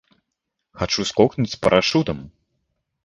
Хачу 0.79 1.05
скокнуць 1.11 1.47
з 1.53 1.61
парашутам. 1.67 2.27